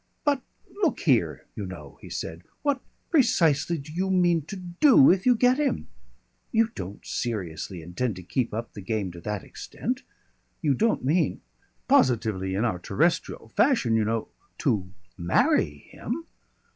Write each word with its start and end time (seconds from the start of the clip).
"But 0.25 0.41
look 0.81 1.01
here, 1.01 1.45
you 1.55 1.63
know," 1.67 1.99
he 2.01 2.09
said. 2.09 2.41
"What 2.63 2.81
precisely 3.11 3.77
do 3.77 3.93
you 3.93 4.09
mean 4.09 4.41
to 4.47 4.55
do 4.55 5.11
if 5.11 5.27
you 5.27 5.35
get 5.35 5.59
him? 5.59 5.89
You 6.51 6.71
don't 6.73 7.05
seriously 7.05 7.83
intend 7.83 8.15
to 8.15 8.23
keep 8.23 8.51
up 8.51 8.73
the 8.73 8.81
game 8.81 9.11
to 9.11 9.21
that 9.21 9.43
extent. 9.43 10.01
You 10.59 10.73
don't 10.73 11.05
mean 11.05 11.41
positively, 11.87 12.55
in 12.55 12.65
our 12.65 12.79
terrestrial 12.79 13.49
fashion, 13.49 13.95
you 13.95 14.03
know 14.03 14.29
to 14.57 14.91
marry 15.19 15.87
him?" 15.91 16.25